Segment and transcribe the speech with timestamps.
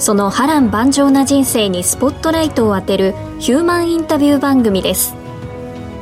[0.00, 5.14] その波乱万丈な人生にスポットライトを当てるヒューマンインタビュー番組です。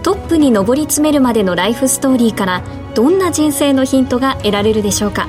[0.04, 2.62] トップに上り詰めるまでのライフストーリーから
[2.94, 5.26] どんな人生のヒントが得られるでしょうか。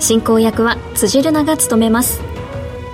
[0.00, 2.20] 進行役は辻るなが務めます。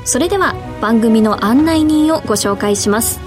[0.04, 3.20] それでは番組の案内人をご紹介します。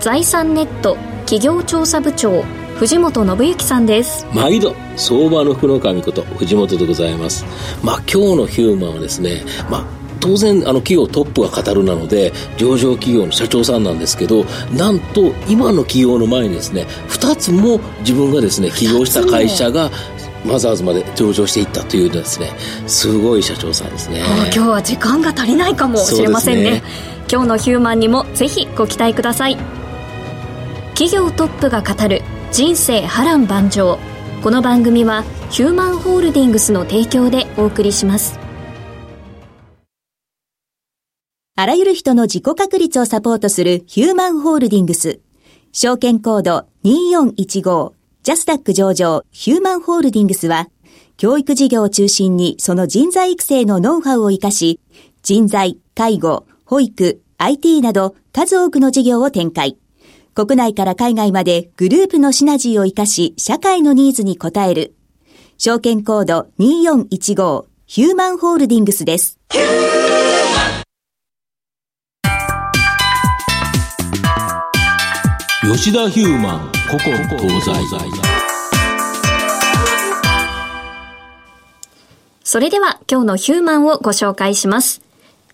[0.00, 2.42] 財産ネット企業調査部長
[2.78, 4.26] 藤本信之さんです。
[4.34, 7.46] 毎度相場の福の神こと藤本でございます。
[7.82, 14.44] まあ今日のヒューマンはですねまあ当然あの企業トップが語るなので上場企業の社長さんなんですけど
[14.76, 19.90] なんと今の企業の前にですね2つも自分がですね起業した会社が
[20.44, 22.50] マザーズまで上場していったというですね
[22.86, 24.22] すごい社長さんですね。
[24.54, 26.82] 今日は時間が足りないかもしれませんね、ね、
[27.30, 29.56] 今日のヒューマンにもぜひご期待ください。
[30.94, 33.98] 企業トップが語る人生波乱万丈。
[34.42, 38.49] この番組はヒューマンホールディングスの提供でお送りします
[41.60, 45.20] あらゆる人の自己確立をサポートするヒューマンホールディングス。
[45.72, 49.26] 証券コード2415ジャスダック上場。
[49.30, 50.70] ヒューマンホールディングスは
[51.18, 54.80] 教育事業を中心にその人材育成のノウハウを活かし
[55.22, 59.76] 人材、介護、保育、IT など数多くの事業を展開。
[60.32, 64.94] 国内から海外までグループのシナジーを活かし、社会のニーズに応える。
[65.58, 69.38] 証券コード2415ヒューマンホールディングスです。
[75.82, 76.60] 吉田ヒューマン、
[76.90, 77.72] ここ東西。
[82.44, 85.00] それでは今日のヒューマンをご紹介します。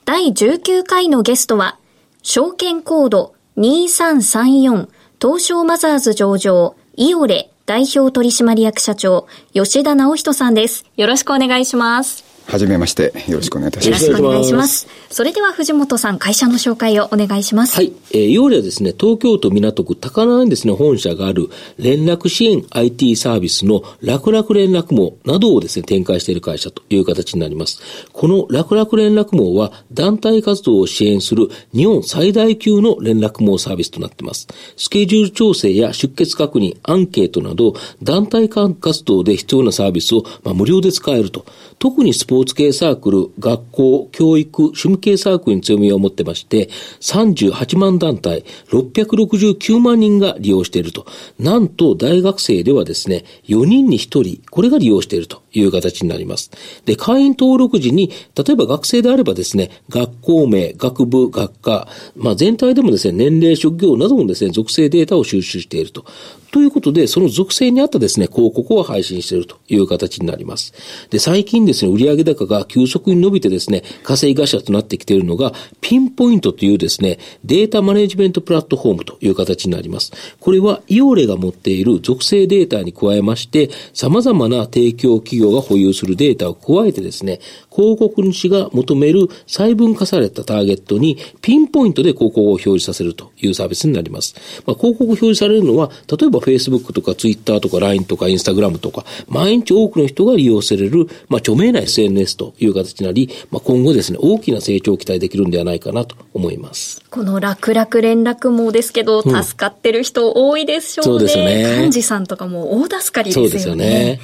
[0.05, 1.79] 第19回のゲストは、
[2.25, 4.89] 証券コード2334
[5.23, 10.87] 東証マザーズ上場イオレ代表取締役社長吉田直人さんです。
[10.97, 12.26] よろしくお願いします。
[12.47, 13.13] はじめまして。
[13.27, 14.05] よろしくお願いいたします。
[14.05, 14.87] よろしくお願いします。
[15.11, 17.75] それでは藤本さん、会社の紹介をお願いします。
[17.75, 17.93] はい。
[18.13, 27.81] えー、ヨーレはですね、東京都港区高輪にですね、本社がある連絡支援 IT サービスの楽々連絡網などをですね、展開している会社という形になります。
[28.13, 34.47] この楽々連絡網は団体活動を支援する日本最大級の連絡網サービスとなっています。
[34.77, 37.75] スケジュール調整や出欠確認、アンケートなど
[38.05, 41.45] 団体活動で必要なサービスを、まあ、無料で使えると。
[41.79, 46.71] 特にスポーツ系サークル、学校、教育、趣味系サークルに強みを持ってまして、
[47.01, 51.07] 38万団体、669万人が利用していると。
[51.39, 56.51] なんと大学生ではですね、4人に1人、これが利用しているという形になります。
[56.87, 66.07] で、会員登録時に、例えば学生であればですね、学校名、学部、学科、まあ全体でもですね、年齢、職業などもですね、属性データを収集していると。
[66.53, 70.73] ということで、その属性に合ったですね、広告を配信しているという形になります。
[71.11, 80.13] で、最近ですね、売上高が急速に伸びてですね、稼ぎ頭となってきているのが、ピンポイントというですね、データマネジメントプラットフォームという形になります。
[80.41, 87.41] これは、イオレが持っている属性データに加えまして、様々な提供企業が保有するデータを加えてですね、
[87.71, 94.35] 広告主が求める細分化されたターゲットにピンポイントで広告を表示させるというサービスになります。
[94.67, 107.03] まあ、広告表示されるのは、例えば Facebook とか Twitter とか LINE とか Instagram とか、毎日多くの人が利用される、まあ、著名な SNS という形になり、まあ、今後ですね、大きな成長を期待できるんではないかなと思います。
[107.11, 111.13] この楽々連絡網ですけど、助かってる人多いでしょうね。
[111.13, 111.79] うん、そうですよね。
[111.83, 113.49] 幹事さんとかも大助かりですよね。
[113.49, 114.21] そうですよね。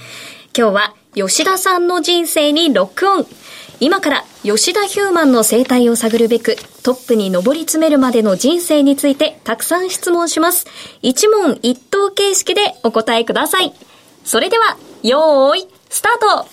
[0.57, 3.27] 今日は吉田さんの人生にロックオン。
[3.81, 10.67] 今から吉田ヒューマンの生態を探るべく、トップに上り詰めるまでの人生についてたくさん質問します。
[11.03, 13.73] 一問一答形式でお答えください。
[14.25, 16.49] それでは、よーい、スタート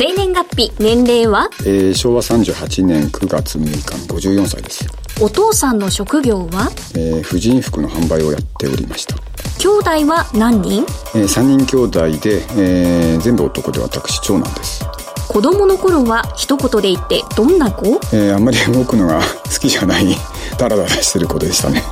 [0.00, 1.50] 生年月日、年齢は？
[1.66, 4.86] えー、昭和38年9月6日の54歳です。
[5.20, 6.70] お父さんの職業は？
[6.96, 9.16] えー、婦人服の販売をやっておりました。
[9.58, 10.84] 兄弟は何人？
[11.14, 14.82] えー、3人兄弟で、えー、全部男で私長男です。
[15.28, 18.00] 子供の頃は一言で言ってどんな子？
[18.14, 19.20] えー、あんまり動くのが
[19.52, 20.16] 好きじゃない、
[20.56, 21.84] ダラダラしてる子でしたね。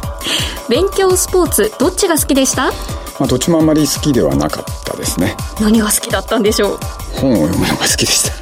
[0.71, 2.73] 勉強スポーツどっちが好きでした？
[3.19, 5.37] まあ、どっちもあんまり好きではなかったですね。
[5.61, 6.79] 何が好きだったんでしょう？
[7.21, 8.33] 本を読むのが好きでした。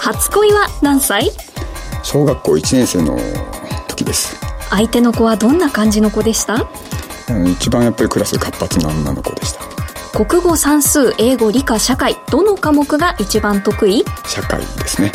[0.00, 1.30] 初恋は何歳？
[2.02, 3.18] 小学校1年生の
[3.88, 4.36] 時です。
[4.70, 6.66] 相手の子はどんな感じの子でした？
[7.28, 9.60] うん一番やっぱりクラスで活発な女の子でした。
[10.24, 14.04] 国語算数英語理科社会どの科目が一番得意？
[14.26, 15.12] 社会ですね。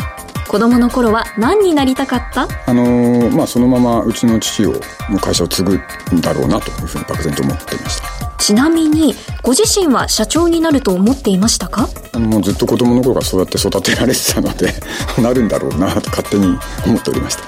[0.48, 2.48] 子供の頃は何になりたかった？
[2.66, 4.74] あのーまあそのままうちの父を
[5.10, 5.74] の会社を継ぐ
[6.14, 8.06] んだろうなというふうに漠然と思っていました。
[8.38, 11.88] ちなみにご自身は社長になると思っていましたか？
[12.12, 14.72] あのもうずっと子供の頃からそうやって育てられてたので
[15.20, 16.46] なるんだろうなと勝手に
[16.86, 17.42] 思っておりました。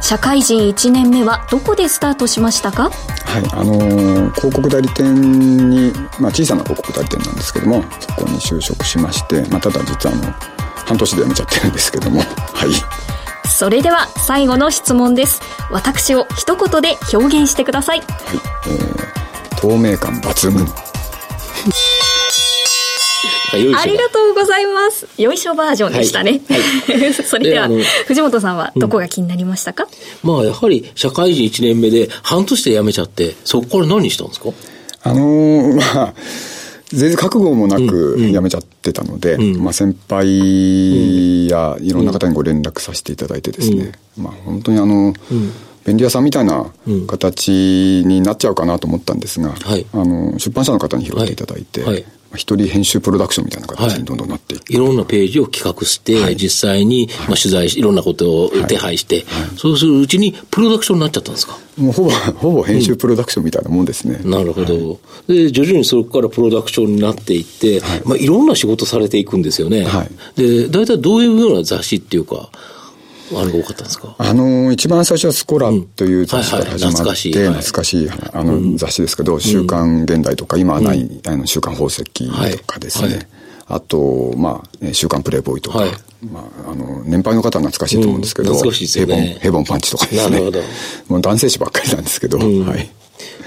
[0.00, 2.84] 社会人1年目はどこでスタートしましたか？
[2.84, 2.90] は
[3.40, 10.32] い、あのー広告代理店に、まあ、小さな広告代理店なんですけどもそこに就職しまして、まあ、ただ実はあの
[10.88, 12.20] 半年で辞めちゃってるんですけども。
[12.20, 12.24] は
[12.66, 12.70] い。
[13.46, 15.42] それでは最後の質問です。
[15.70, 18.00] 私を一言で表現してください。
[19.60, 20.66] 透明感抜群。
[23.50, 23.56] あ
[23.86, 25.06] りがとうございます。
[25.20, 27.68] よいしょバージョンでしたね、はい それでは
[28.06, 29.88] 藤本さんはどこが気になりましたか、
[30.22, 34.50] まあ、やはり社会人1年目で半年で辞めちゃって、そこから何したんですか？
[35.04, 36.14] あのーまあ
[36.88, 45.12] 全然覚悟もなく辞めちゃってたので、まあ、先輩やいろんな方にご連絡させていただいてですね、まあ、本当にあの、
[45.84, 46.70] 便利屋さんみたいな
[47.06, 49.86] 形になっちゃうかなと思ったんですが、はい。
[49.92, 51.94] あの出版社の方に拾っていただいて、はい。
[51.94, 52.04] はい。
[52.04, 56.36] まあ一人編集プロダクションみたいな形にどんどんなっていく、いろんなページを企画して、はい。
[56.36, 59.24] 実際に、まあ、取材し、いろんなことを手配して、
[59.56, 61.58] そうするうちにプロダクションになっちゃったんですか？
[61.76, 68.02] もうほぼほぼ編集プロダクションみたいなもんですね、なるほど、で、徐々にそこからプロダクションになっていって、はい。
[68.04, 69.84] まあ、いろんな仕事されていくんですよね。
[69.84, 70.10] はい。
[70.36, 72.50] で、大体どういうような雑誌っていうか、
[73.34, 74.14] あれが多かったんですか？
[74.18, 77.34] あの、一番最初はスコラという雑誌から始まって、懐かしい。
[77.36, 77.46] はい。
[77.48, 83.28] 懐かしい、あの、雑誌ですけど、週刊現代とか、今はない、あの、週刊宝石とかですね。
[83.70, 85.90] あと、まあ、えー週刊プレイボーイとか、はい。
[86.32, 88.54] まあ、あの、年配の方は懐かしいと思うんですけど、
[89.00, 90.30] ヘボン、ヘボンパンチとかですね。
[90.30, 90.60] なるほど。
[91.08, 92.44] もう男性誌ばっかりなんですけど、は
[92.76, 92.90] い。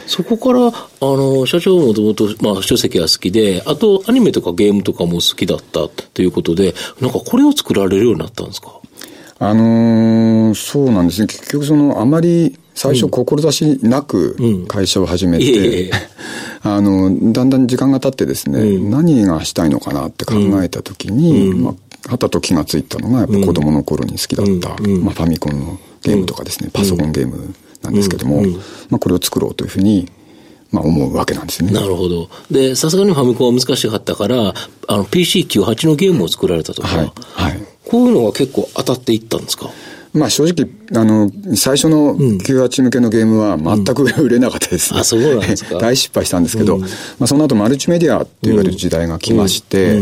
[0.06, 8.74] そこから、あの、社長もともと、まあ、書籍が好きで、あと、アニメとかゲームとかも好きだったということで、なんかこれを作られるようになったんですか？
[9.44, 11.28] あのーそうなんですね。
[11.28, 14.36] 結局その、あまり最初志なく
[14.68, 15.92] 会社を始めて、
[16.62, 21.72] あの、だんだん時間が経ってですね、何がしたいのかなって考えたときに、ま
[22.08, 28.44] あ、はたと気がついたのが、やっぱ子供の頃に好きだった、まあ、ファミコンのゲームとかですね、パソコンゲームなんですけども、
[28.90, 30.08] まあ、これを作ろうというふうに、
[30.72, 31.74] まあ、思うわけなんですよね。
[31.74, 32.30] なるほど。
[32.52, 34.54] で、さすがにファミコンは難しかったから、
[34.88, 37.12] あの、PC98 のゲームを作られたとか、はい。
[37.34, 37.61] はい。
[37.92, 39.70] こういうのが結構当たっていったんですか？
[40.14, 45.78] まあ正直、あの、最初の98向けのゲームは全く売れなかったです、あそうなんですか？
[45.80, 46.88] 大失敗したんですけど、ま
[47.22, 50.00] あその後マルチメディアって言われる時代が来まして、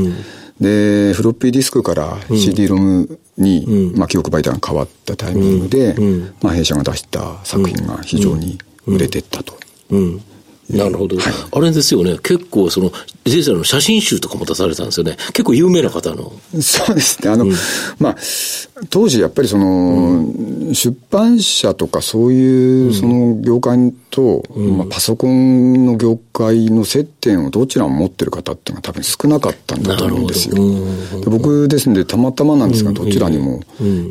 [0.59, 5.95] で、フロッピーディスクから CD ロムに、まあ記憶媒体が変わったタイミングで、
[6.41, 8.57] まあ弊社が出した作品が非常に
[8.87, 9.53] 売れてったと。
[9.91, 10.21] うん。
[10.69, 11.17] なるほど。
[11.51, 12.17] あれですよね。
[12.19, 12.91] 結構、その、
[13.25, 15.17] 先生の写真集とかも出されたんですよね。
[15.33, 16.31] 結構有名な方の。
[16.61, 17.29] そうですね。
[17.29, 17.45] あの、
[17.99, 18.15] まあ、
[18.89, 20.25] 当時やっぱりその、
[20.73, 23.77] 出版社とかそういうその業界
[24.09, 30.55] と、まあ、パソコンの業界の接点をどちらも持ってる方っていうのは多分少なかったんだと思うんですよ。
[30.55, 33.61] で僕ですんでたまたまなんですが、どちらにも、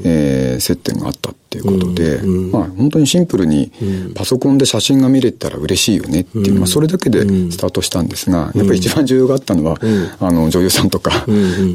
[0.04, 2.20] えー接点があったっていうことで、
[2.52, 3.72] まあ本当にシンプルに
[4.14, 9.78] パソコンで写真が見れたら嬉しいよねっていう、まあそれだけでスタートしたんですが、やっぱり一番重要があったのは、
[10.20, 11.24] あの女優さんとか、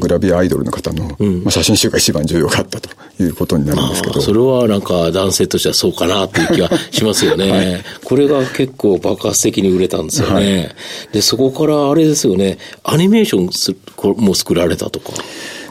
[0.00, 2.90] グラビアアイドルの方の、まあ、写真集が一番重要があったと
[3.22, 4.18] いうことになるんですけど。
[4.18, 7.82] あそれはなんか男性としてはそうかなっていう気がしますよね。
[8.14, 10.70] これが結構爆発的に売れたんですよね。
[11.10, 15.10] で、そこからあれですよね、アニメーションすこも作られたとか。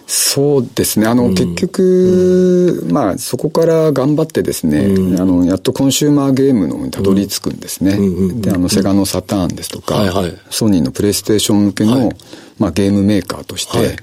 [0.08, 1.08] そうですね。
[1.08, 7.98] あの、結局、まあ、そこから頑張ってですね、あの、やっとコンシューマーゲームの方にたどり着くんですね。
[8.42, 10.38] で、あの、セガのサターンですとか、はいはい。
[10.50, 12.12] ソニーのプレイステーション向けの、
[12.60, 13.96] まあ、ゲームメーカーとして、はい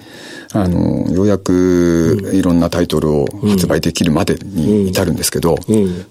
[0.53, 5.57] あの、ようやくいろんなタイトルを発売できるまでに至るんですけど、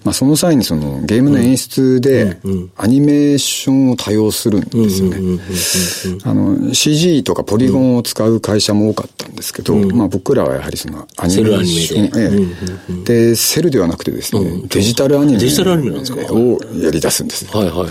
[0.04, 2.38] まあその際にそのゲームの演出で
[2.76, 6.20] アニメーションを多用するんですよね。
[6.24, 17.46] あの、CG とかポリゴンを使う会社も多かったんですけど、まあ僕らはやはりそのアニメーション、ええ、で、セルではなくてですね、デジタルアニメをやり出すんです。
[17.54, 17.88] はいはい。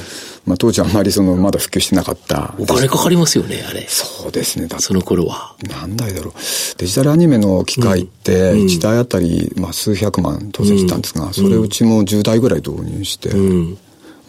[0.49, 2.55] まあ、当時あんまりその、まだ普及してなかった。
[2.57, 3.85] お金かかりますよね、あれ。
[3.87, 4.67] そうですね。
[4.79, 5.53] その頃は。
[5.61, 6.33] 何台だろう。
[6.79, 13.75] デジタルアニメの機械って、1台あたり、まあ、数百万当然したんですが、それうちも10台ぐらい導入して、ま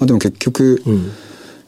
[0.02, 0.82] あ、でも結局、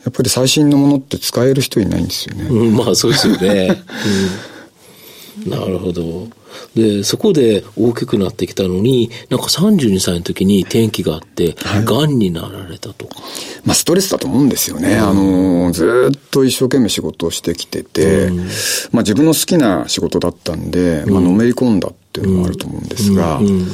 [0.04, 2.44] やっぱり最新のものって使える人いないんですよね。
[2.44, 3.82] うん、まあそうですよね。
[5.46, 6.28] うん、なるほど。
[6.74, 11.54] で、そこで大きくなってきたのに、なんか32歳の時に転機があって、
[11.84, 13.16] が、んになられたとか。
[13.64, 14.94] まあ、ストレスだと思うんですよね。
[14.94, 18.48] うん、あの、ずっと一生懸命仕事をしてきてて、うん、まあ、
[18.98, 23.66] 自分の好きな仕事だったんで、まあ、のめり込んだっていうのもあると思うんですが、うん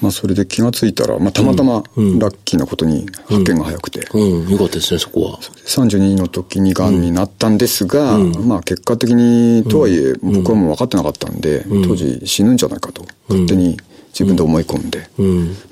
[0.00, 4.06] まあ、それで気がついたら、まあ、たまたまラッキーなことに発見が早くて。
[4.12, 5.38] うん、よかったですね、そこは。
[5.66, 13.78] 32の時に癌になったんですが、まあ、結果的に、とはいえ、僕はもう分かってなかったんで、当時死ぬんじゃないかと、勝手に
[14.10, 15.08] 自分で思い込んで、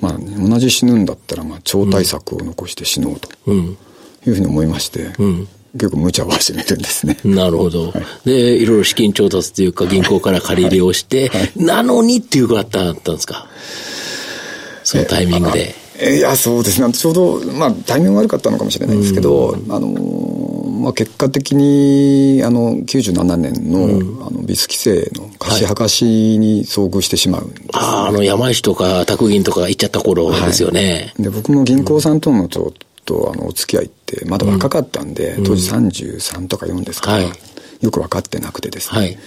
[0.01, 5.11] まあ、同じ死ぬんだったら、まあ、超大作を残して死のうと、いうふうに思いまして、
[5.75, 7.17] 結構無茶を始めるんですね。
[7.23, 7.91] なるほど。
[7.91, 7.93] は
[8.25, 13.47] い、で、いろいろ資金調達というか銀行から借り入れをして、はい、なのにっていうことだったんですか？
[14.83, 15.75] そのタイミングで。
[15.97, 16.91] いや、そうですね。
[16.91, 19.87] ちょうど、まあ、タイミング悪かったのかもしれないですけど、うん、あの、
[20.81, 26.03] まあ、結果的に、あの、97年の、うん、あの、ビス規制の貸し剥がし
[26.37, 31.13] に遭遇してしまうね、はい、ああ、あの、山石とか宅銀とかが行っちゃった頃ですよね。
[31.15, 32.73] はい、で、僕も銀行さんとのちょっ
[33.05, 37.27] と、あの、お付き合いって、まだ若かったんで、うん、当時33とか4ですから、はい、
[37.81, 38.99] よく分かってなくてですね。
[38.99, 39.17] はい、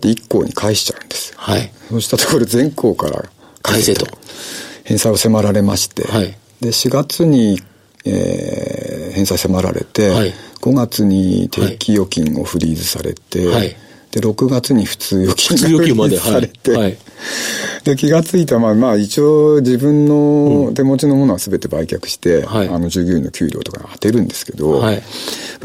[0.00, 1.34] で、一行に返しちゃうんです。
[1.36, 1.72] はい。
[1.88, 3.24] そうしたところ、全行から
[3.62, 4.06] 返せと。
[4.90, 7.60] 返済を迫られまして、はい、で4月に、
[8.04, 13.76] えー、返済迫られて、はい、5月に定期預金をフリーズされて、はい、
[14.10, 16.98] で6月に普通預金がフリーズされて、はい、
[17.84, 25.02] で気が付いたまあまあ一応自分の手持ちのものは全て売却して、うん、あの従業員の給料とか当てるんですけど、はい、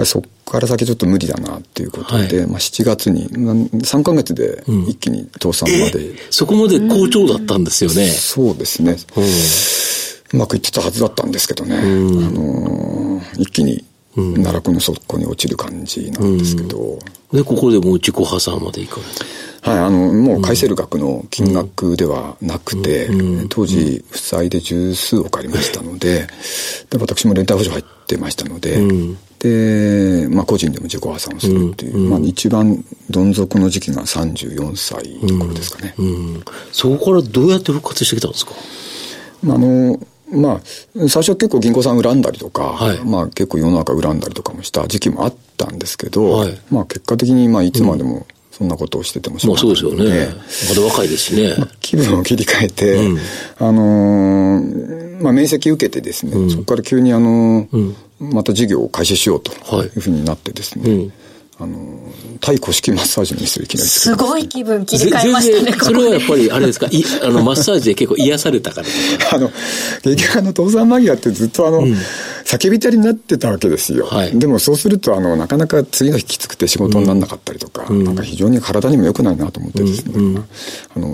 [0.05, 8.95] そこから先ちょっと無理だなっていうことで、はい、まあ、7月に3か月で一気に倒産まで、うん、そこまで好調だったんですよね、そうですね、
[10.33, 13.83] うまくいってたはずだったんですけどね、あのー、一気に
[14.15, 16.99] 奈落の底に落ちる感じなんですけど、
[17.33, 19.01] でここでもう自己破産までいかれ
[19.65, 26.27] はい、あの、もう返せる額の金額ではなくて、うん、当時、負債で十数億ありましたので、
[26.91, 35.95] で私も連帯保証入ってましたので、うん、で、まあ、個人でも自己破産をするっていう、うん、まあ、一番どん底の時期が34歳の頃ですかね、
[36.71, 38.51] そこからどうやって復活してきたんですか？
[39.47, 39.99] あの、
[40.31, 40.61] まあ、
[41.09, 48.25] 最初は結構銀行さん恨んだりとか、はい、まあ結構世の中恨んだりとかもした時期もあったんですけど、はい、まあ結果的にまあいつまでも
[48.57, 50.33] そんなことをしててもしょうがない、まあそうですよね。
[50.69, 51.55] まだ若いですしね。
[51.57, 53.19] まあ、気分を切り替えて、うん、
[53.57, 59.51] あのー、まあ面積受けてですね、うん、そこから急にあのーうん、また事業を開始しようと
[59.83, 59.87] い。
[59.87, 61.09] うふうになってですね、
[61.57, 61.77] あの、
[62.41, 68.87] 対古式マッサージの店いきなりすごい気分切り替えましたね、それはやっぱり、あれですか、いあの、 マッサージで結構癒されたから
[69.31, 69.51] あの、
[70.03, 71.95] 結局あの、倒産間際ってずっとあの、うん。
[72.45, 74.05] 叫びたりになってたわけですよ。
[74.05, 80.37] はい、でもそうすると、あの、なかなか次の日きつくて仕事にならなかったりとか、うん、なんか非常に体にも良くないなと思ってですね、うん、
[80.95, 81.07] あの、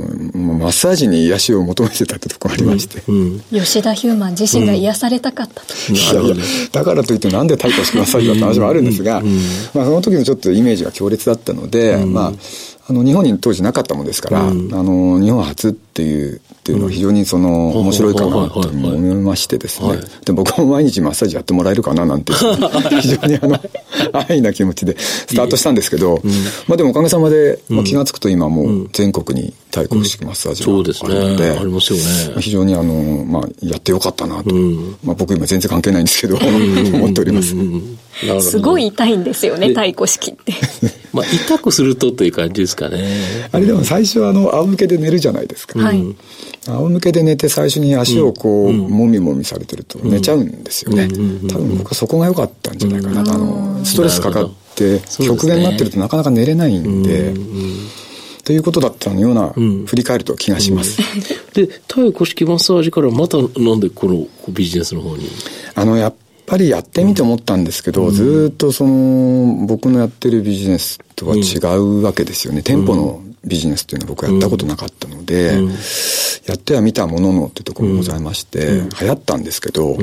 [0.57, 5.73] マッサージに癒しを求めてたってところありまして、うん、吉田ヒューマン自身が癒されたかったと。
[5.93, 6.35] いやいや、
[6.73, 9.21] だからといってなんで対価してマッサージだって話もあるんですが、
[9.73, 12.33] まあその時のちょっとイメージが強烈だったので、まあ、
[12.91, 19.97] あの、日本に当時なかったもんですから、あの、日本初っていうっていうのは非常にその面白いかなと思いましてですね。
[20.25, 22.33] で僕も毎日マッサージやってもらえるかななんて、
[23.01, 23.59] 非常にあの、
[24.13, 26.21] 安易な気持ちでスタートしたんですけど、
[26.67, 31.97] まあでもおかげさまで、まあ、気が付くと今もう全国に対抗式マッサージがあるので、ありますよ
[32.35, 32.41] ね。
[32.41, 34.53] 非常にあの、まあやってよかったなと。
[35.03, 36.37] まあ僕今全然関係ないんですけど、
[36.93, 37.55] 思っております。
[38.41, 39.23] すごい痛いん。
[39.23, 40.53] ですよね、太鼓式って。
[41.11, 43.47] まあ痛くするとという感じですかね。
[43.51, 45.79] あれでも最初はあの、仰向けで寝るじゃないですか。
[45.79, 46.03] はい。
[46.67, 51.07] 仰向けで寝て最初に足をこう、もみもみされてると寝ちゃうんですよね。
[51.47, 53.21] 多分僕はそこが良かったんじゃないかな。
[53.21, 57.33] あの、ストレスかかって、極限になってるとなかなか寝れないんで、
[58.43, 59.53] ということだったのような、
[59.85, 60.97] 振り返ると気がします。
[61.53, 65.27] で、太古式マッサージからまたなんでこのビジネスの方に？
[65.75, 72.63] あの、やっぱりやってみて思ったんですけど、ずっとその、僕のやってるビジネスとは違うわけですよね。
[72.63, 75.75] 店舗のビジネスっていうのは僕やったことなかったので、うん、や
[76.55, 79.97] ってはみたもののっていうところもございまして、うん、流行ったんですけど、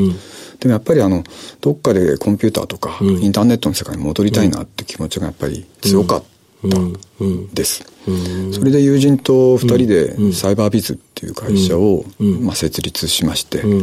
[0.60, 1.24] でもやっぱりあの、
[1.60, 6.22] どっかでコンピューターとか、インターネットの世界に戻りたいなって気持ちがやっぱり強かっ
[6.68, 6.96] たん
[7.52, 7.84] です。
[8.52, 13.82] それで友人と二人でサイバービズっていう会社を、まあ、設立しまして、ま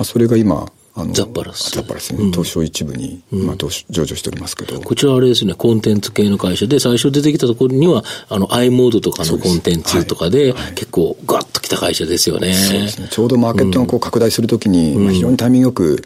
[0.00, 1.70] あ、それが今、あのザッパラス。
[1.70, 2.30] ザッパラスね。
[2.30, 4.78] 東証一部に、うん、まあ、上場しておりますけど。
[4.80, 12.52] こちらあれですね、コンテンツ系の会社で、最初出てきたところには、あの、i モードとかのコンテンツとかで、はい、結構ガッときた会社ですよね。
[12.52, 13.08] そうですね。
[13.10, 16.04] ちょうどマーケットがこう拡大するときに、うん、まあ、非常にタイミングよく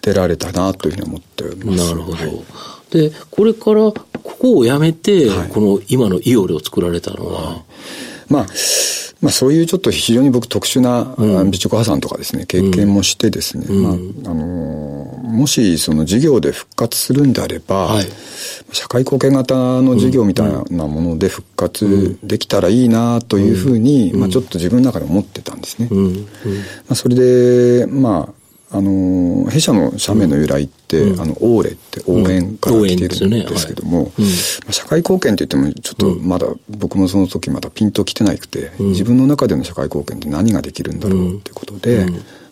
[0.00, 1.88] 出られたなというふうに思ってます。
[1.88, 2.16] なるほど。
[2.16, 7.62] はい、で、これから、ここをやめて、はい、この今のイオレを作られたのは、
[8.28, 8.46] まあ、
[9.22, 14.42] まあ、そういうちょっと非常に僕特殊な備蓄破産とかですね、経験もしてですね、まあ、あの
[15.22, 18.06] もしその事業で復活するんであれば、はい、
[18.72, 25.88] 社会貢献型の事業みたいなもので復活できたらいいなというふうに、まあ、ちょっと自分の中で思ってたんですね。
[25.88, 28.41] まあ、それで、まあ、
[28.72, 34.30] あの、弊社の社名の由来って、うん、あの、オーレって応援から来てるんですけども、うんね
[34.64, 42.06] はい、社会貢献って言っても、ちょっとまだ、僕もその時まだピンと来てなくて、うん、自分の中での社会貢献って何ができるんだろうっていうことで、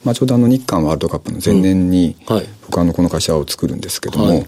[0.05, 4.47] まあ、ちょうどあの日韓ワールドカップの前年に、はい、僕はあのこの会社を作るんですけども、はい、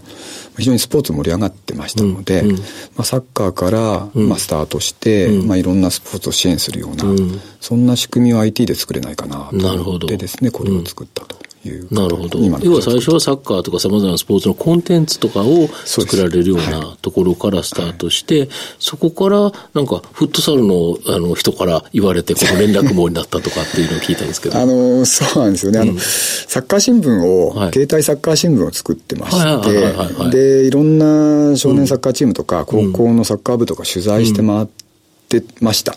[0.57, 2.57] 非常にスポーツ盛り上がってましたので、ま
[2.99, 7.05] あ、サッカーから、まあ、スタートして、まあ、いろんなスポーツを支援するような、
[7.61, 9.73] そんな仕組みを IT で作れないかなと。
[9.73, 11.37] 思ってですね、これを作ったと。
[11.69, 12.39] いうなるほど。
[12.39, 24.57] 要は最初はサッカーとかさまざまなスポーツのコンテンツとかを作られるようなところからスタートして、そこからなんかフットサルのあの人から言われて、この連絡網になったとかっていうのを聞いたんですけど。
[24.57, 25.79] あの、そうなんですよね。
[25.79, 34.67] あの、サッカー新聞を、携帯サッカー新聞を作ってまして、で、いろんな少年サッカーチームとか、高校のサッカー部とか取材して回っ
[35.29, 35.95] てました。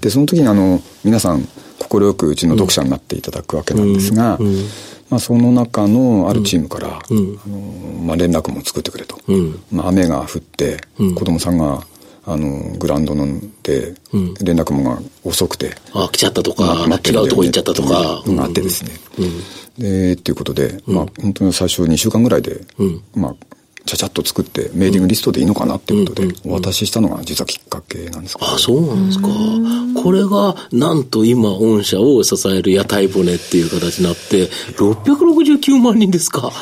[0.00, 1.48] で、その時にあの、皆さん、
[1.88, 4.38] 快くうちの読者になっていただくわけなんですが、
[5.08, 7.58] まあ、その中のあるチームから、うん、あの
[8.06, 11.86] まあ、連絡も作ってくれと、うん、まあ、雨が降って、子供さんが
[12.24, 13.24] あのグラウンドの
[13.62, 13.94] で
[14.42, 18.90] 連絡もが遅くて、あ来ちゃったとか、まあ、違うとこ行っちゃったとか、があってですね、
[19.78, 22.60] でっていうことで、まあ、本当に最初2週間ぐらいで、
[23.14, 23.34] まあ、
[23.86, 29.28] ちゃちゃっと作ってメーディングリストでいいのかなっていうことでお渡ししたのが実はきっかけなんですか、あそうなんですか。
[30.02, 36.52] これがなんと今御社を支える屋台骨っていう形になって669万人ですか。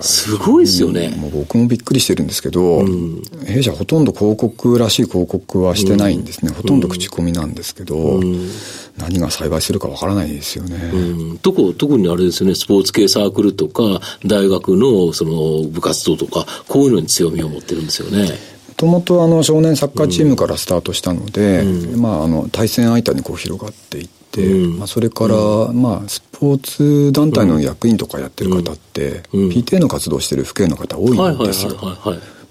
[0.00, 8.50] すごいですよね、もう僕もびっくりしてるんですけど、うん、弊社ほとんど広告らしい広告はしてないんですね、うん、ほとんど口コミなんですけど、うん、
[8.98, 12.54] 何が栽培するかわからないですよね、うん、特特にあれですよね。
[12.54, 13.82] スポーツ系サークルとか
[14.26, 18.28] 大学のその部活動とかこういうのに強みを持ってるんですよね。
[18.68, 25.36] もともとあの少年サッカーチームからスタートしたので、うん、まあ、あの対戦相手にこう広がっていって、うん、まあ、それから、
[25.72, 31.76] まあ、スポーツ団体の役員とかやってる方って、うん、PTA の活動してる府警の方多いんですよ。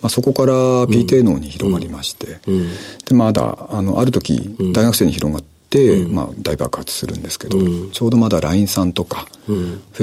[0.02, 0.54] まあ、そこから
[0.86, 2.40] PTA のに広がりまして、
[3.06, 5.59] でまだあのある時大学生に広がって、うん、
[6.10, 9.54] まあ、大爆発するんですけど、うん、ちょうどまだ LINE さんとか、フ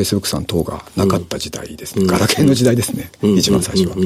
[0.01, 3.97] ェイスブックさん等がなかった時代ですね、うん、ガラケーの時代ですね、一番最初は。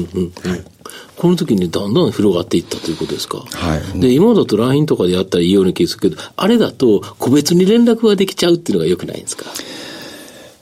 [1.17, 3.37] この時にだんだん広がっていったということですか。
[3.37, 3.99] はい。
[3.99, 9.45] で、今だと LINE とかでやったらいいような気がするけど、あれだと個別に連絡ができちゃうっていうのがよくないんですか？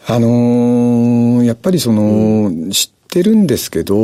[0.08, 3.96] あのー、やっぱりその、知ってるんですけど、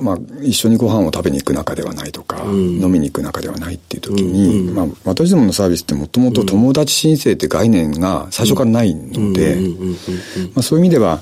[0.00, 4.68] まあ、一緒にご飯を食べに行く仲ではないとか、うん、飲みに行く仲ではないっていう時に、うん。
[4.68, 9.56] うん、まあ、私どものサービスってもともと友達申請って概念が最初からないので、
[10.62, 11.20] そういう意味では、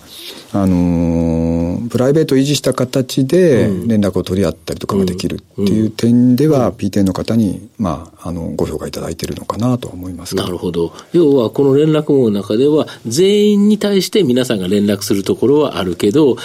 [0.52, 10.36] あのー、プライベートを維持した形で連絡を取り合ったりとかができるっていう点では、PTA の方に、まあ、あの、ご評価いただいているのかなとは思います。
[10.36, 10.92] なるほど。
[11.12, 16.36] 要は、この連絡網の中では、全員に対して皆さんが連絡するところはあるけど、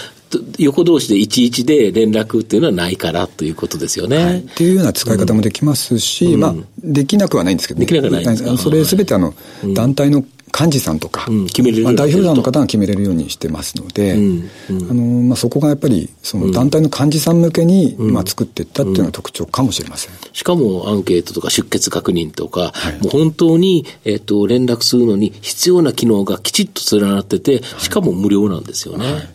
[0.57, 4.17] 横同士で11で連絡っていうのはないからということですよね。
[4.17, 8.57] はい、っていうような使い方もできますし、うん、まあ、できなくはないんですけど、ね、できなくはないんですか？
[8.57, 9.33] それすべてあの、
[9.73, 14.49] 団体の幹事さんとか、うん、決めれる、まあ、代表団の方が決めれるようにしてますので、うん。
[14.69, 29.13] うん、あのまあ、そこがやっぱりその団体の幹事さん向けに、まあ、作っていったっていうのが特徴かもしれません、しかもアンケートとか出欠確認とか、はい、もう本当に、えーと、連絡するのに必要な機能がきちっと連なっててしかも無料なんですよね。
[29.13, 29.29] はい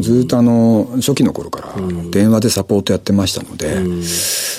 [0.00, 1.74] ずっとあの、初期の頃から
[2.10, 3.80] 電話でサポートやってましたので、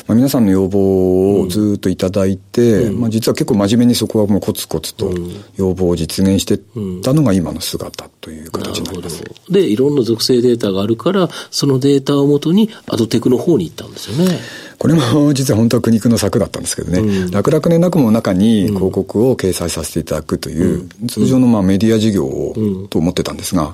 [0.07, 5.11] まあ、皆さんの要望をずっといただいて、まあ、実は結構真面目にそこはもうコツコツと
[5.55, 6.57] 要望を実現して
[7.03, 9.23] たのが今の姿という形になります。
[9.49, 14.39] で、いろんな属性データがあるから、そのデータをもとにアドテクの方に行ったんですよね。
[14.83, 22.53] これも実は本当は苦肉の策だったんですけどね、うん、楽々連絡網の中に広告を掲載させていただくという、うん、通常のまあメディア事業を、
[22.89, 23.71] と思ってたんですが、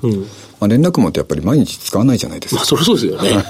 [0.60, 2.60] まあ、連絡網ってやっぱり毎日使わないじゃないですか。
[2.60, 3.44] まあ、そりゃそうですよね。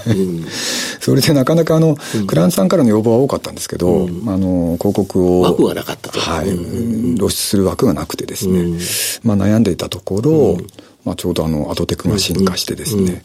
[1.01, 5.43] それでなかなかあの、クライアントさんからの要望は多かったんですけど、あの、広告を。
[5.43, 6.19] 枠がなかったと。
[6.19, 6.47] はい。
[6.47, 8.79] 露出する枠がなくてですね、
[9.23, 10.57] まあ悩んでいたところ、
[11.05, 13.23] まあ、ちょうどあの、アドテクが進化してですね、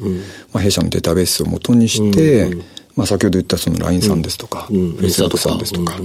[0.52, 2.50] まあ、弊社のデータベースを元にして、
[2.96, 5.96] まあ、先ほど言ったその LINE さんですとか、フェイス b さんですとか、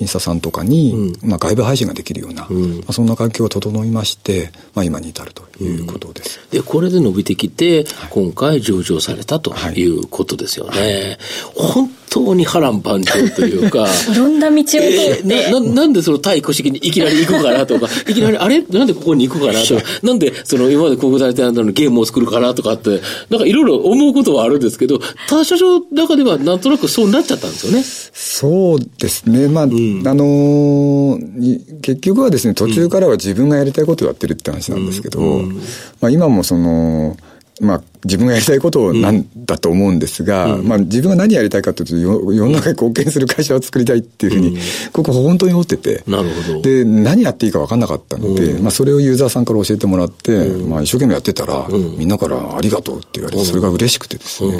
[0.00, 2.48] インスタさんとかに、まあ、外部配信ができるような、ま
[2.88, 6.40] あ、そんな環境が整いまして、まあ、今に至るということです。
[6.50, 11.18] で、これで伸びてきて、今回上場されたということですよね。
[11.54, 13.86] 本当に波乱万丈というか。
[14.12, 15.82] いろんな道を通って、えー、な。
[15.82, 18.62] なんでその対古式にいきなり行くかなとか、 いきなり、あれ？
[18.62, 27.84] なんでここに行くかなとか、 なんでその今まで広告代理店のゲームを作るかなとかって、なんかいろいろ思うことはあるんですけど、他社長の中ではなんとなくそうなっちゃったんですよね。
[28.12, 29.48] そうですね。
[29.48, 35.60] まあ、うん、あのー、結局はですね、途中からは自分がやりたいことをやってるって話なんですけど、うん、
[36.00, 37.16] まあ今もその、
[37.60, 44.56] まあ、自分がやりたいことなんだと思うんですが、うん、まあ、自分が何やりたいかというと、世の中に貢献する会社を作りたいっていうふうに、うん、
[44.92, 46.02] ここ本当に思ってて。
[46.06, 46.62] なるほど。
[46.62, 54.58] で、何やっていいか分かんなかったので、うん、まあ、それをユーザーさんから教えてもらって、まあ、一生懸命やってたら、みんなからありがとうって言われて、それが嬉しくてですね。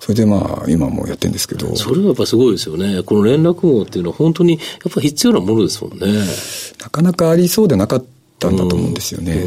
[0.00, 1.74] それでまあ、今もやってるんですけど。
[1.76, 3.02] それはやっぱすごいですよね。
[3.02, 4.58] この連絡網っていうのは本当にや
[4.88, 6.06] っぱ必要なものですもんね。
[6.80, 8.06] なかなかありそうでなかった
[8.50, 9.44] んだと思うんですよね。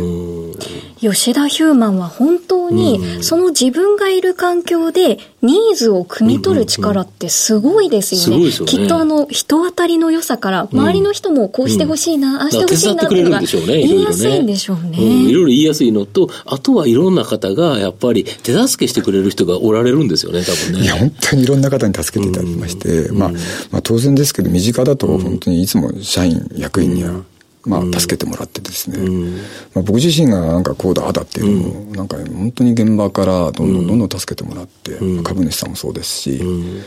[1.00, 8.44] 吉田ヒューマンは本当に、その自分がいる環境でニーズを汲み取る力ってすごいですよね。
[8.44, 8.66] よね。
[8.66, 14.98] きっとあの、人当たりの良さから、周りの人もこうしてほしいな、うん、ああしてほしいなっていうのが言いやすいんでしょうね。
[15.02, 20.86] いろいろ言いやすいのと、あとはいろんな方がやっぱり手助けしてくれる人がおられるんですよね、多分ね。
[20.86, 23.30] いや、本当にいろんな方に助けていただきまして、まあ、
[23.72, 27.22] まあ当然ですけど、身近だと本当にいつも社員、役員には、
[27.66, 29.42] まあ、助けてもらってですね、うん、ま
[29.78, 36.82] あ、僕自身がなんかこうだあだっていうのを、なんか本当に現場からどんどんどんどん助けてもらって、うん、株主さんもそうですし、うん、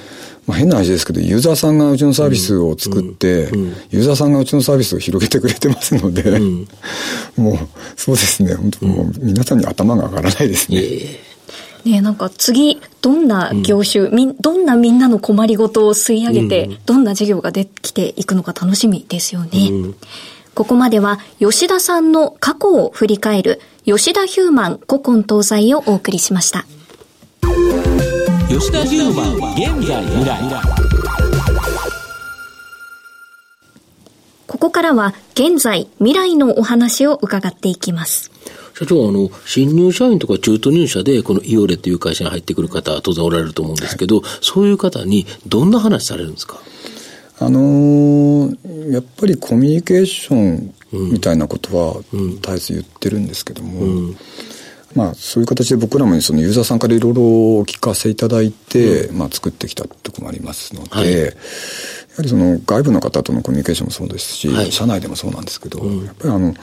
[0.46, 3.50] まあ、変な話ですけど、ユーザーさんがうちのサービスを作って、
[3.90, 6.40] ユーザーさんがうちのサービスを広げてくれてますので、
[7.36, 7.58] もう、
[7.96, 10.82] そうですね、本当もう皆さんに頭が上がらないですね。
[11.84, 19.70] ねなんか次、どんな業種、みん、どんなみんなの困りごとを吸い上げて、どんな事業ができていくのか楽しみですよね。
[20.54, 26.64] ここまでは吉田さんの過去を振り返る吉田ヒューマン古今東西をお送りしました。
[28.48, 30.38] 吉田ヒューマン現在未来。
[34.46, 38.30] ここからは現在未来のお話を伺っていきます。
[38.74, 46.58] 社長、あの、新入社員とか中途入社で、このイオレという会社に入ってくる方、当然おられると思うんですけど、はい、そういう方にどんな話されるんですか？
[47.38, 54.16] あのー、やっぱりコミュニケーションみたいなことは絶えず言ってるんですけども、うん、
[54.94, 66.54] まあそういう形で僕らもそのユーザーさんからいろいろお聞かせいただいて、うん、まあ作ってきたところもありますので、はい、やはりその外部の方とのコミュニケーションもそうですし、はい、社内でもそうなんですけど、うん、やっぱりあの、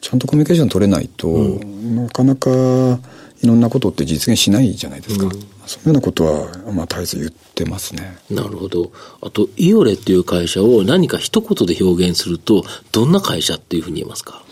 [0.00, 2.50] ちゃんとコミュニケーション取れないと、なかなか
[3.42, 5.28] いろんなことって実現しないじゃないですか。
[5.66, 8.18] そういうようなことは、まあ、絶えず言ってますね。
[8.30, 8.92] なるほど。
[9.20, 14.42] あと、イオレっていう会社を何か一言で表現すると、どんな会社っていうふうに言えますか？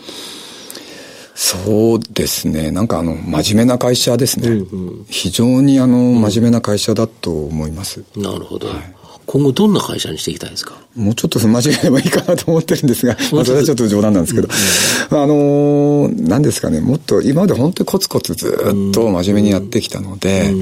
[1.35, 2.71] そうですね。
[2.71, 4.49] なんかあの、真面目な会社ですね。
[4.49, 8.03] うんうん、非常にあの、真面目な会社だと思います。
[8.15, 8.67] なるほど。
[8.67, 8.94] はい
[9.25, 10.75] 今後どんな会社にしていきたいですか？
[10.95, 14.47] もうちょっと不真面目でもいいかなと思ってるんですが、 まあ、それはちょっと冗談なんですけど、
[15.11, 20.59] うん、あのー、何ですかね、もっと今まで本当にコツコツずっと真面目にやってきたので、うん、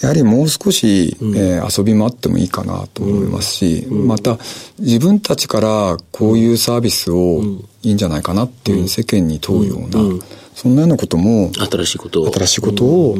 [0.00, 4.38] やはりもう少し、うん、えー、遊びもあってもいいかなと思いますし、また
[4.78, 7.42] 自分たちからこういうサービスを
[7.82, 10.22] いいんじゃないかなっていう世間に問うような、
[10.56, 13.16] そんなようなことも、新しいことを、新しいことを、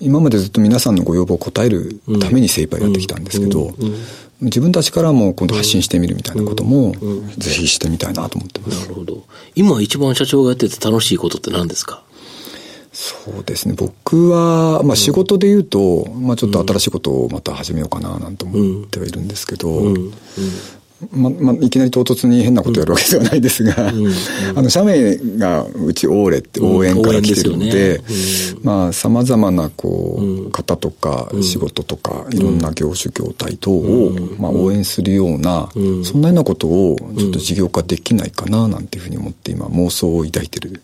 [0.00, 3.74] 今までずっと皆さんのご要望を答えるために精一杯やってきたんですけど、
[4.40, 6.94] 自分たちからも今度発信してみるみたいなことも、
[7.36, 8.80] ぜひしてみたいなと思ってます。
[8.82, 9.24] なるほど。
[9.54, 12.02] 今一番社長がやってて楽しいことって何ですか？
[12.90, 13.74] そうですね。
[13.76, 19.94] 僕は、まあ仕事で言うと、まあちょっと新しいことをまた始めようかななんて思ってはいるんですけど、
[21.12, 24.12] ま、ま、いきなり唐突に変なことやるわけではないですが、うんうん、
[24.56, 28.04] あの、社名がうちオーレって応援から来てるので、うん、
[28.64, 35.68] まあ、様々な、こう、方とか、仕事とか、いろんな業種業態等を、まあ、応援するような、
[36.04, 40.82] そんなようなことを、ちょっと事業化できないかな、なんていうふうに思って今、妄想を抱いてる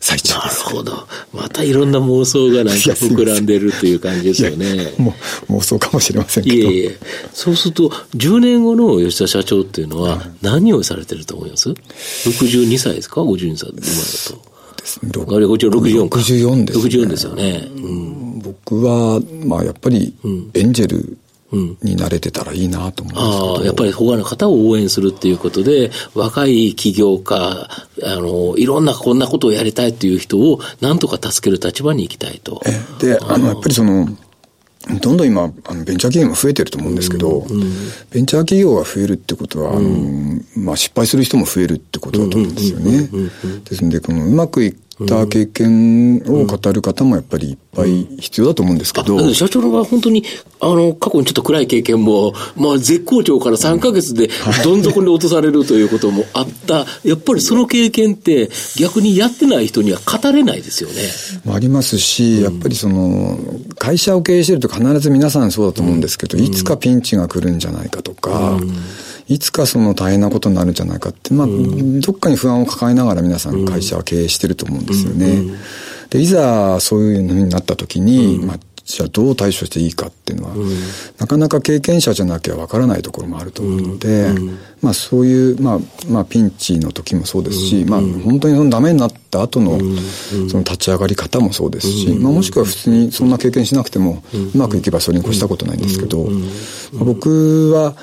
[0.00, 1.06] 最中なるほど。
[1.32, 4.94] またいろんな妄想がなんか膨らんでるという感じですよね。
[4.96, 5.14] も
[5.50, 6.56] う妄想かもしれませんけど。
[6.56, 6.98] いえいえ。
[7.34, 14.50] そうすると、10年後の吉田社長っていうのは何をされてると思います ?62 歳ですか ?52 歳今だと。
[14.80, 15.10] ですね。
[15.12, 16.18] 64か。
[16.18, 16.84] 64です、ね。
[16.84, 17.68] 64ですよね。
[17.76, 20.16] うん、僕は、まあやっぱり、
[20.54, 21.18] エンジェル
[21.52, 27.68] になれてたらいいなと思うんですけど、ああ、やっぱり他の方を応援するっていうことで、若い起業家、
[28.02, 32.62] あの、いろんなこんなことをやりたいっていう人を、なんとか助ける立場に行きたいと。
[33.00, 34.08] で、あの、やっぱりその、
[35.02, 37.72] どんどん今、あのベンチャー企業も増えてると思うんですけど、うんうん、
[38.10, 43.08] ベンチャー企業が増えるってことは、うん、あの、まあ、失敗する人も増えるってことだと思うんですよね。
[43.64, 44.74] ですので、このうまくいっ
[45.06, 48.80] た経験を語る方もやっぱりいっぱい必要だと思うん。
[48.80, 49.16] ですけど。
[49.16, 50.24] うん、社長の場合本当に、
[50.60, 54.28] あの、過去にちょっと暗い経験も、まあ絶好調から3ヶ月で
[54.64, 56.86] どん底に落とされるということもあった。
[57.04, 60.96] やっぱりその経験って逆にやってない人には語れないですよね。
[61.54, 63.38] ありますし、やっぱりその、
[63.78, 68.58] 会社を経営してると必ず皆さんそうだと思うんですけど、いつかピンチが来るんじゃないかとか、
[69.30, 75.42] いつかその大変なことになるんじゃないかって、まあ、どっかに不安を抱えながら皆さん会社は経営してると思うんですよね。
[76.10, 80.68] で、いざそういうふうになった時に、まあ、じゃあどう対処していいかっていうのは、うん、
[81.18, 84.48] なかなか経験者じゃなきゃわからないところもあると思うので、うん。
[84.48, 89.78] うん、まあそういう、まあ、まあピンチの時もそうですし、まあ本当にそのダメになった後の、
[90.48, 97.94] その立ち上がり方もそうですし、まあもしくは普通にそんな経験しなくても、うまくいけばそれに越したことないんですけど、まあ、僕は、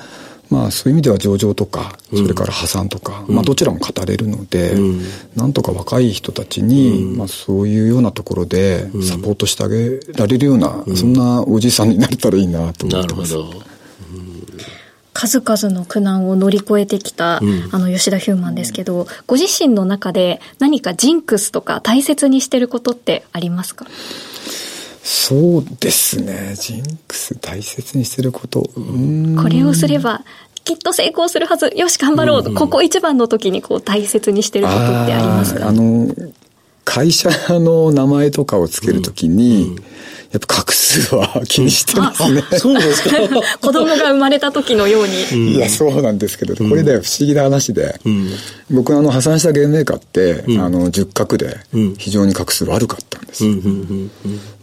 [0.50, 5.02] まあそういう意味では上場とか、それから破産とか、うん、まあどちらも語れるので、うん、
[5.36, 13.36] なんとか若い人たちに、うん、まあそういうようなところでサポートしてあげられるような、そんなおじさんになれたらいいなと思ってます。
[13.36, 13.62] なるほど。
[15.12, 17.40] 数々の苦難を乗り越えてきた、あ
[17.72, 23.84] の吉田ヒューマンですけど、ご自身の中で何かジンクスとか大切にしてることってありますか？
[25.10, 26.54] そうですね。
[26.54, 28.60] ジンクス大切にしてること。
[28.60, 30.22] これをすれば、
[30.64, 31.72] きっと成功するはず。
[31.74, 32.40] よし、頑張ろう。
[32.40, 35.66] うんうん、ここ一番の時にこう大切にしてることってありますか？
[35.66, 36.14] あの、
[36.84, 39.84] 会社の名前とかをつけるときに、うんうん
[40.32, 42.42] やっぱ画数は気にしてますね。
[42.58, 43.16] そうですか。
[43.60, 45.54] 子供が生まれた時のように。
[45.54, 48.30] いや、そうなんですけど、これで不思議な話で、うん、
[48.70, 51.58] 僕あの破産したゲームメーカーって、うん、あの、10画で
[51.96, 53.44] 非常に画数悪かったんです。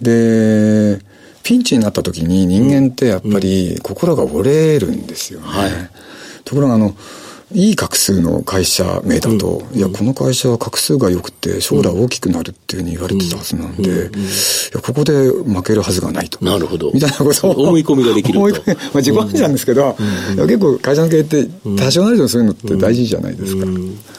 [0.01, 0.99] で、
[1.41, 5.47] ピンチになった時に人間ってやっぱり心が折れるんですよね。
[5.47, 5.71] はい、
[6.43, 6.95] ところがあの、
[7.55, 13.93] いい画数の会社名だと、うん、いや、この会社は画数が良くて将来大きくなるっていうふうに言われてたはずなんで、い
[14.73, 16.43] や、ここで負けるはずがないと。
[16.43, 16.91] なるほど。
[16.93, 17.51] みたいなことを。
[17.51, 18.39] 思い込みができると。
[18.39, 19.95] 思い込み、まあ自己暗示なんですけど、
[20.35, 23.65] 結構会社の経営って多少なりともそういうのって大事じゃないですか。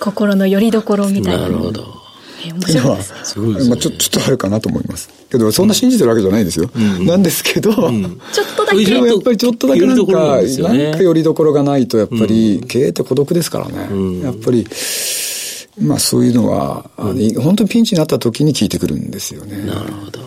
[0.00, 1.42] 心の拠り所みたいな。
[1.42, 1.95] なるほど。
[2.52, 3.68] 面白いですね。
[3.68, 5.08] まあちょちょっとあるかなと思います。
[5.30, 6.70] けど、そんな信じてるわけじゃないですよ。
[7.00, 7.90] なんですけど、ちょっ
[8.56, 8.82] とだけ。
[8.82, 14.22] やっぱりちょっとだけなんか、なんかよりどころがないと、やっぱり経営って孤独ですからね。
[14.22, 14.66] やっぱり、
[15.80, 19.58] まあそういうのは、本当にピンチになった時に聞いてくるんですよね。
[19.58, 20.20] なるほど。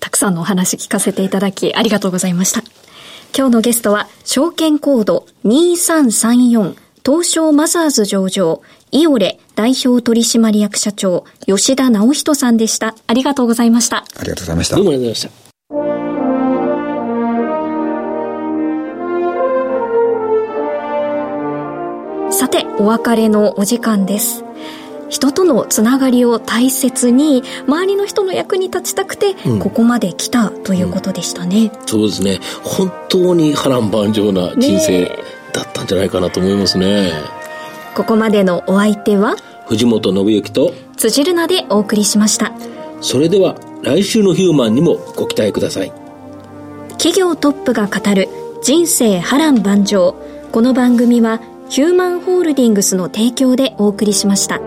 [0.00, 2.62] たくさんのお話聞かせていただき、ありがとうございました。
[3.36, 8.62] 今日のゲストは、証券コード2334東証マザーズ上場、
[8.96, 12.94] イオレ代表取締役社長、吉田直人さんでした。
[13.08, 14.04] ありがとうございました。
[14.16, 14.76] ありがとうございました。
[14.76, 15.32] どうもありがとうございま
[22.30, 22.38] した。
[22.38, 24.44] さて、お別れのお時間です。
[25.08, 35.06] 人とのつながりを大切に周りの人の役に立ちたくて、ここまで来たということでしたね、うんうん、そうですね本当に波乱万丈な人生
[35.52, 37.12] だったんじゃないかなと思いますね
[37.94, 42.52] ここまでのお相手は藤本信之と辻るなでお送りしました
[43.00, 45.92] それでは来週のヒューマンにもご期待ください
[46.92, 48.28] 企業トップが語る
[48.62, 50.16] 人生波乱万丈
[50.52, 54.60] この番組はヒューマンホールディングスの提供でお送りしました。